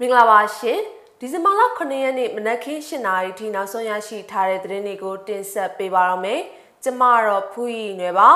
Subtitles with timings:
[0.00, 0.80] မင်္ဂလာပါရှင်
[1.20, 6.40] ဒီဇင်ဘာလ9ရက်နေ့မနက်ခင်း7:00နာရီထိနောက်ဆုံးရရှိထားတဲ့သတင်းတွေကိုတင်ဆက်ပေးပါရမယ်
[6.84, 8.30] ကျမတော့ဖူးရီနယ်ပါ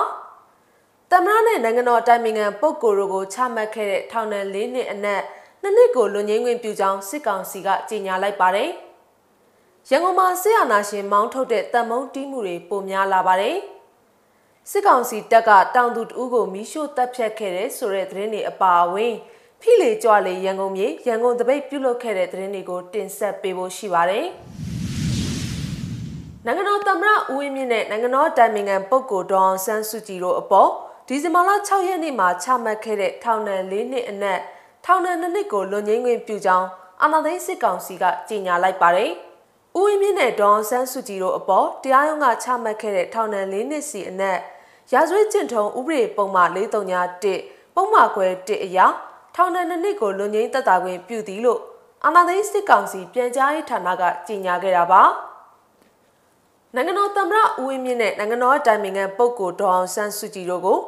[1.10, 5.22] တမရနဲ့နိုင်ငံတော်တိုင်ပင်ခံပုဂ္ဂိုလ်တို့ကိုချမှတ်ခဲ့တဲ့ထောင်ဒဏ်၄နှစ်အနက်
[5.62, 8.70] နှစ်နှစ်ကိုလွန်ငင်းခွင့်ပြုကြောင်းစစ်ကောင်စီကကြေညာလိုက်ပါတယ်
[9.90, 13.56] ရန်ကုန်မှာစစ်အာဏာရှင်မောင်းထုတ်တဲ့တံမုံတီးမှုတွေပိုများလာပါတယ်
[14.70, 19.14] စစ်ကောင်စီတပ်ကတောင်သူတဦးကိုမီးရှို့တပ်ဖြတ်ခဲ့တဲ့ဆိုတဲ့သတင်းတွေအပါအဝင်
[19.62, 24.26] ဖိလေကြွလေရန်ကုန်မြေရန်ကုန်တပိတ်ပြုလုပ်ခဲ့တဲ့သတင်းတွေကိုတင်ဆက်ပေးဖို့ရှိပါတယ်။
[26.46, 30.70] နိုင်ငံတော်သမ္မတဦးဝင်းမြင့်နဲ့နိုင်ငံတော်တိုင်ပင်ခံပုဂ္ဂိုလ်ဒေါအောင်ဆန်းစုကြည်တို့အပေါ်
[31.08, 34.40] ဒီဇင်ဘာလ6ရက်နေ့မှာချမှတ်ခဲ့တဲ့ထောင်ဒဏ်၄နှစ်အနက်
[34.84, 36.68] ထောင်ဒဏ်2နှစ်ကိုလွန်ငင်းခွင့်ပြုကြောင်း
[37.02, 39.10] အာဏာသိမ်းစစ်ကောင်စီကကြေညာလိုက်ပါတယ်။
[39.76, 44.38] ဦးဝင်းမြင့်နဲ့ဒေါအောင်ဆန်းစုကြည်တို့အပေါ်တရားရုံးကချမှတ်ခဲ့တဲ့ထောင်ဒဏ်၄နှစ်စီအနက်
[44.92, 48.86] ရာဇဝတ်ကျင့်ထုံးဥပဒေပုံမှန်431ပုံမှန်ခွဲ1အရာ
[49.40, 51.60] ထောင်ဒဏ်နှစ်နှစ်ကိုလွန်ငင်းသက်သာခွင့်ပြုသည်လို့
[52.04, 55.02] အာဏာသိမ်းစစ်ကောင်စီပြန်ကြားရေးဌာနကကြေညာခဲ့တာပါ
[56.74, 60.78] နိုင်ငံတော်သမ္မတဦးဝင်းမြင့်နဲ့နိုင်ငံတော်တိုင်ပင်ခံပုဂ္ဂိုလ်ဒေါအောင်ဆန်းစုကြည်တို့ကို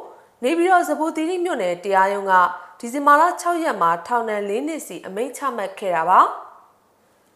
[0.43, 2.33] နေပြည်တော်စပူတီရီမြို့နယ်တရားရုံးက
[2.79, 6.21] ဒီဇင်ဘာလ6ရက်မှာထောင်ဒဏ်၄နှစ်စီအမိန့်ချမှတ်ခဲ့တာပါ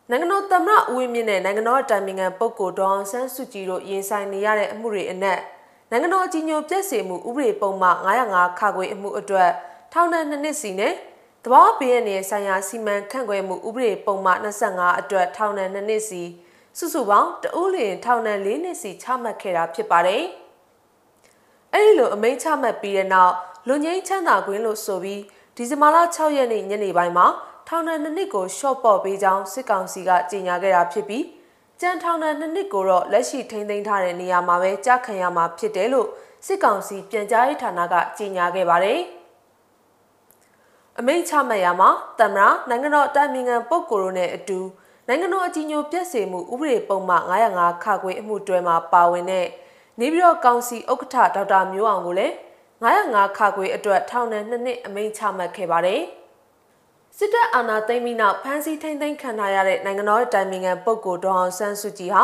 [0.09, 5.39] နိုင်ငံတော်သမ္မတဦးဝင်းမြင့်နဲ့နိုင်ငံတော်တိုင်ပင်ခံပုဂ္ဂိုလ်ဒေါအောင်ဆန်းစုကြည်တို့ရင်ဆိုင်နေရတဲ့အမှုတွေအနက်
[5.89, 9.51] နိုင်ငံတော်အကြီးအကျယ်ပြည့်စုံမှုဥပဒေပုံမှန်905ခါခွေအမှုအတွက်
[9.99, 10.93] ထောင်ဒဏ်2နှစ်စီနဲ့
[11.45, 16.23] တဘာဘေးရနေဆိုင်ရာစီမံခန့်ခွဲမှုဥပဒေပုံမှန်25အတွက်ထောင်ဒဏ်2နှစ်စီ
[16.77, 20.23] စုစုပေါင်းတဦးလျင်ထောင်ဒဏ်4နှစ်စီချမှတ်ခဲ့တာဖြစ်ပါတယ်။
[21.73, 23.33] အဲဒီလိုအမိန့်ချမှတ်ပြီးတဲ့နောက်
[23.67, 25.21] လူငင်းချမ်းသာခွင့်လို့ဆိုပြီး
[25.55, 27.27] ဒီဇင်ဘာလ6ရက်နေ့ညနေပိုင်းမှာ
[27.67, 31.25] ထောင်ဒဏ်2နှစ်ကိုရှော့ပေါ့ပေးကြောင်းစစ်ကောင်စီကကြေညာခဲ့တာဖြစ်ပြီး
[31.81, 36.07] ကြံထောင်ဒဏ်2နှစ်ကိုတော့လက်ရှိထိန်းသိမ်းထားတဲ့နေရာမှာပဲကြားခံရမှာဖြစ်တယ်လို့
[36.45, 39.01] စစ်ကောင်စီပြန်ကြားရေးဌာနကကြေညာခဲ့ပါတယ်။
[40.99, 44.59] အမိန့်ချမှတ်ရမှာသမ္မတနိုင်ငံတော်တိုင်ပင်ခံပုဂ္ဂိုလ်တို့နဲ့အတူ
[45.07, 49.47] နိုင်ငံတော်အကြီးအကျယ်ပြည့်စုံမှုဥပဒေပုံမှန်905ခခွေအမှုတွဲမှာပါဝင်တဲ့
[49.99, 52.33] နေပြည်တော်ကောင်စီဥက္ကဋ္ဌဒေါက်တာမျိုးအောင်ကိုလည်း
[52.83, 56.01] 905ခခွေအတွက်ထောင်ဒဏ်2နှစ်အမိန့်ချမှတ်ခဲ့ပါတယ်။
[57.17, 62.23] စစ်တပ်အာဏာသိမ်းပြီးနောက်ဖမ်းဆီးထိန်းသိမ်းခံထားရတဲ့နိုင်ငံတော်တိုင်ပင်ခံပုဂ္ဂိုလ်ဒေါအောင်ဆန်းစုကြည်ဟာ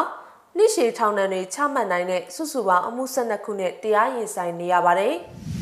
[0.57, 5.15] နှစ်ရှည်ထောင်ဒဏ်တွေချမှတ်နိုင်တဲ့စုစုပေါင်းအမှု12ခုနဲ့တရားရင်ဆိုင်နေရပါတယ်။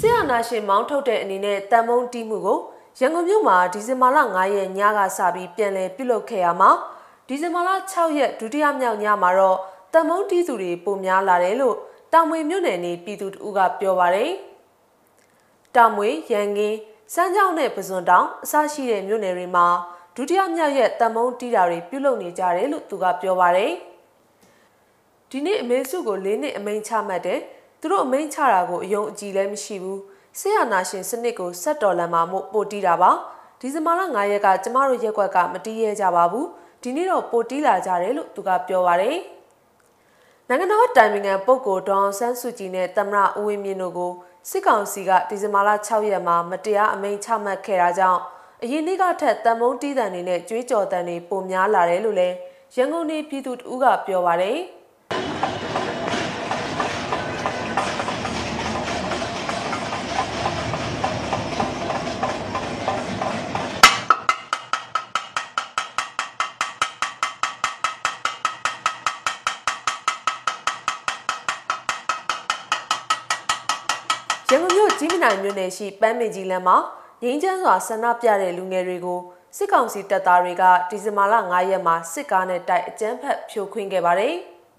[0.00, 2.58] ဆရာနာရှင်မောင်းထုတ်တဲ့အနေနဲ့တန်မုံတီးမှုကို
[3.00, 6.70] ရန်ကုန်မြို့မှာဒီဇင်ဘာလ9ရက်ညကစပြီးပြန်လည်ပြုလုပ်ခဲ့ရမှာ
[7.28, 9.58] ဒီဇင်ဘာလ6ရက်ဒုတိယမြောက်ညမှာတော့
[9.94, 11.76] တန်မုံတီးသူတွေပုံများလာတယ်လို့
[12.12, 14.30] တောင်မွေမြို့နယ်နေပြည်သူတို့ကပြောပါတယ်။
[15.76, 16.78] တောင်မွေရန်ကင်း
[17.14, 19.66] စမ်းကြောင်းနဲ့ပဇွန်တောင်အစရှိတဲ့မြို့နယ်တွေမှာ
[20.16, 23.72] ဒုတိယမြောက်ရက်တန်မုံတီးတာတွေပြုလုပ်နေကြတယ်လို့သူကပြောပါတယ်။
[25.30, 27.40] ဒီနေ့အမေစုကို၄နှစ်အမိန်ချမှတ်တဲ့
[27.80, 30.00] သူတို့အမိန့်ချတာကိုအယုံအကြည်လည်းမရှိဘူး
[30.38, 33.10] ဆေးရနာရှင်စနစ်ကိုဆက်တော်လန်မှာမို့ပိုတီးတာပါ
[33.60, 36.46] ဒီဇင်ဘာလ9ရက်ကကျမတို့ရက်ွက်ကမတီးရဲကြပါဘူး
[36.82, 39.18] ဒီနေ့တော့ပိုတီးလာကြတယ်လို့သူကပြောပါတယ်
[40.48, 44.12] နိုင်ငံတော်တိုင်ပင်ခံပုဂ္ဂိုလ်ဒေါန်ဆန်းစုကြည်နဲ့သမ္မတဦးဝင်းမြင့်တို့ကို
[44.50, 48.20] စစ်ကောင်စီကဒီဇင်ဘာလ6ရက်မှာမတရားအမိန့်ချမှတ်ခဲ့တာကြောင့်
[48.62, 52.36] အရင်နေ့ကထက်တံမုံတီးတန်တွေနဲ့ကြွေးကြော်တန်တွေပိုများလာတယ်လို့လည်း
[52.76, 54.58] ရန်ကုန်နေပြည်သူတို့ကပြောပါတယ်။
[75.00, 76.76] ကုန်မြို့ကြီးမနိုင်မြို့နယ်ရှိပန်းမင်ကြီးလမ်းမှာ
[77.22, 79.20] ငင်းချမ်းစွာဆန္ဒပြတဲ့လူငယ်တွေကို
[79.56, 84.34] စစ်ကောင်စီတပ်သားတွေကဒီဇင်ဘာလ9ရက်မှာစစ်ကားနဲ့တိုက်အကြမ်းဖက်ဖြိုခွင်းခဲ့ပါတယ်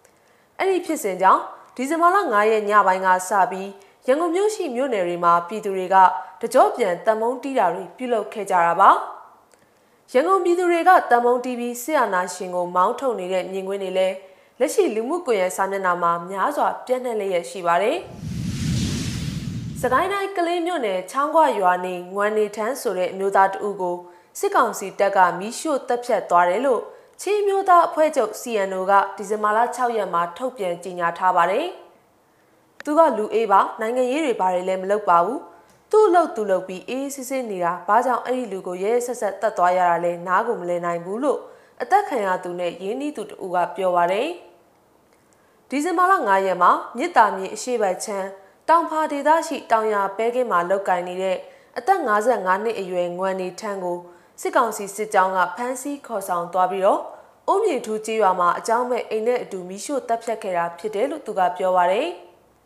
[0.59, 1.41] ။အဲ့ဒီဖြစ်စဉ်ကြောင့်
[1.75, 3.69] ဒီဇင်ဘာလ9ရက်ညပိုင်းကစပြီး
[4.07, 5.95] ရန်ကုန်မြို့ရှိမြို့နယ်တွေမှာပြည်သူတွေက
[6.41, 8.89] တကြောပြန်တံမုံတီးတာတွေပြုလုပ်ခဲ့ကြတာပါ။
[10.13, 14.15] ရန်ကုန်ပြည်သူတွေကတံမုံတီးပြီးဆရာနာရှင်ကိုမောင်းထုတ်နေတဲ့မြင်ကွင်းတွေလည်း
[14.59, 17.99] လက်ရှိလူမှုကွန်ရက်စာမျက်နှာမှာများစွာပြန့်နှံ့လျက်ရှိပါတယ်။
[19.83, 23.97] စကိုင်းတိုင်းကလေးမြို့နယ်ချောင်းခွရွာနေငွမ်နေထန်းဆိုတဲ့အမျိုးသားတဦးကို
[24.39, 26.81] စစ်ကောင်စီတပ်ကမီးရှို့တပ်ဖြတ်သွားတယ်လို့
[27.21, 31.67] ချင်းမျိုးသားအဖွဲ့ချုပ် CNO ကဒီဇင်ဘာလ6ရက်မှာထုတ်ပြန်ကြေညာထားပါတယ်။
[32.83, 35.39] သူကလူအေးပါနိုင်ငံရေးတွေဘာတွေလည်းမလုပ်ပါဘူး။
[35.91, 41.39] သူ့လို့သူ့လို့ပြီးအေးစစ်စစ်နေတာဘာကြောင့်အဲ့ဒီလူကိုရဲရဲဆက်ဆက်တတ်သွားရတာလဲနားကိုမလဲနိုင်ဘူးလို့
[41.81, 44.27] အသက်ခံရသူနဲ့ရင်းနှီးသူတူကပြောပါတယ်။
[45.69, 48.29] ဒီဇင်ဘာလ9ရက်မှာမြစ်တာမြေအရှိတ်ချမ်း
[48.69, 51.37] တောင်ဖာဒေသရှိတောင်ရပဲကင်းမှာလောက်ကင်နေတဲ့
[51.77, 53.97] အသက်55နှစ်အရွယ်ငွမ်နေထန်းကို
[54.41, 57.01] စစ်ကောင်စီစစ်ကြောင်းကဖမ်းဆီးခေါ်ဆောင်သွားပြီးတော့
[57.47, 62.09] အုံးမြေထူးကြီးရွာမှာအကြောင်းမဲ့အိမ်နဲ့အတူမိရှို့တပ်ဖြတ်ခဲ့တာဖြစ်တယ်လို့သူကပြောပါရယ်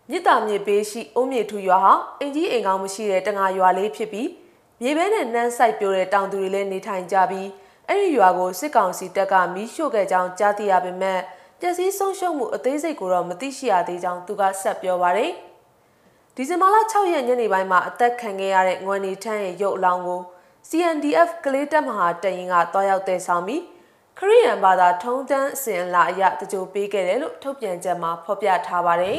[0.10, 4.30] မြစ်တာမြေပေးရှိအုံးမြေထူးရွာဟာအင်ကြီးအိမ်ကောင်းမရှိတဲ့တငါရွာလေးဖြစ်ပြီး
[4.82, 7.48] မြေပဲနဲ့နှမ်းဆိုင်ပြိုတဲ့တောင်သူတွေလည်းနေထိုင်ကြပြီး
[7.88, 11.20] အဲ့ဒီရွာကိုစစ်ကောင်စီတပ်ကမီးရှို့ခဲ့ကြောင်းကြားသိရပေမဲ့
[11.60, 15.34] ပျက်စီးဆုံးရှုံးမှုအသေးစိတ်ကိုတော့မသိရှိရသေးကြောင်းသူကဆက်ပြောပါတယ်။
[16.38, 20.22] ဒီဇင်ဘာလ6ရက်ညနေပိုင်းမှာအသက်ခံခဲ့ရတဲ့ငွေနေထန်းရဲ့ရုပ်အလောင်းကို
[20.70, 23.62] CNDF ကလေးတပ်မဟာတရင်ကတွားရောက်တဲ့ဆောင်ပြီး
[24.18, 29.18] ခရီးရန်ဘာသာထုံးတန်းအစဉ်အလာအရတကြိုပေးခဲ့တယ်လို့ထုတ်ပြန်ချက်မှာဖော်ပြထားပါတယ်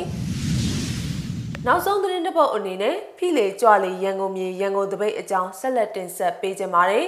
[1.66, 7.06] ။နောက်ဆုံးသတင်းတစ်ပုဒ်အနေနဲ့ဖိလေကြွလေရန်ကုန်မြေရန်ကုန်တပိတ်အကြောင်းဆက်လက်တင်ဆက်ပေးကြပါမယ်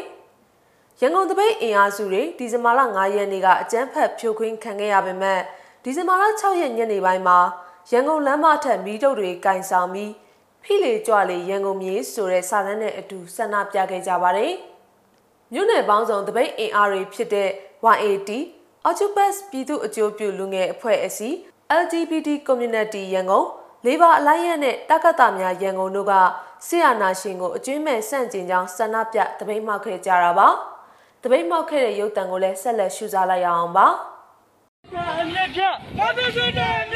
[1.00, 5.41] ။ရန်ကုန်တပိတ်အင်အားစုတွေဒီဇင်ဘာလ9ရက်နေ့ကအကြမ်းဖက်ဖြိုခွင်းခံခဲ့ရပေမဲ့
[5.85, 7.38] ဒီဇင်ဘာလ6ရက်ညနေပိုင်းမှာ
[7.91, 10.12] ရန်ကုန်လမ်းမထက်မီးတုပ်တွေကင်ဆောင်ပြီး
[10.62, 14.53] ဖိလေကြွလေရန်ကုန်မြေဆိုတဲ့စာတမ်းနဲ့အတူဆန္ဒပြခဲ့ကြပါတယ်။
[15.53, 17.49] မြို့နယ်ပေါင်းစုံတပိတ်အင်အားတွေဖြစ်တဲ့
[17.97, 18.31] YAT
[18.88, 21.37] Octopus ပြည်သူ့အကျိုးပြုလူငယ်အဖွဲ့အစည်း
[21.83, 23.47] LGBT Community ရန်ကုန်
[23.87, 26.12] Labor Alliance နဲ့တက္ကသများရန်ကုန်တို့က
[26.67, 30.49] ဆီယနာရှင်ကိုအကျွင်းမဲ့ဆန့်ကျင်ကြောင်းဆန္ဒပြတပိတ်မှောက်ခဲ့ကြတာပါ။
[31.23, 33.87] တပိတ်မှောက်ခဲ့တဲ့ရုပ်တံကိုလည်းဆက်လက်ရှုစားလိုက်ရအောင်ပါ။
[35.21, 35.62] အမြင့်ပြ
[35.99, 36.95] ဘာသာစတဲ့အမြင့်ပြ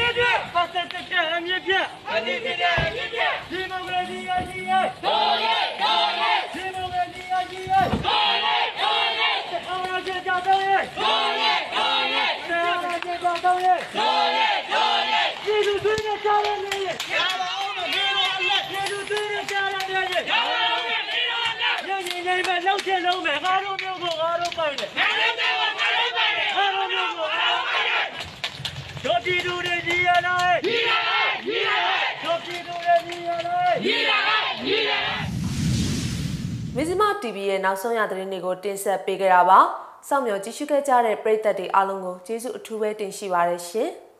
[1.21, 1.73] တဲ့အမြင့်ပြ
[2.09, 3.21] အမြင့်ပြတဲ့အမြင့်ပြ
[3.51, 9.29] ဒီမိုကရေစီအကြီးရဲ့ဒိုးရဲဒိုးရဲဒီမိုကရေစီအကြီးရဲ့ဒိုးရဲဒိုးရဲ
[9.67, 28.05] အောင်ရကြကြတော့ရဲ့ဒိုးရဲဒိုးရဲအောင်ရကြကြတော့ရဲ့ဒိုးရဲဒိုးရဲဒီလူတွေနဲ့ကြားရနေရဲ့ရပါအောင်မင်းတို့အလက်ဒီလူတွေနဲ့ကြားရနေရဲ့ရပါအောင်မင်းတို့အလက်ညင်ညင်နေမဲ့လှုပ်ချက်လုံးမဲ့ငါတို့မျိုးကိုငါတို့ပိုင်တယ်ငါတို့မျိုးကိုငါတို့ပိုင်တယ်ငါတို့မျိုးကိုငါတို့ပိုင်တယ်
[29.05, 35.23] တို့ပြည်သူတွေကြီးရလားကြီးရလားကြီးရလားတို့ပြည်သူတွေကြီးရလားကြီးရလားကြီးရလား
[37.01, 39.59] မဇ္ဈိမ TV ရဲ့နောက်ဆုံးရသတင်းတွေကိုတင်ဆက်ပေးကြတာပါ။
[40.07, 43.89] စောင့်မျှော်ကြည့်ရှုခဲ့ကြတဲ့ပရိသတ်တွေအားလုံးကိုကျေးဇူးအထူးပဲတင်ရှိပါရရှင်။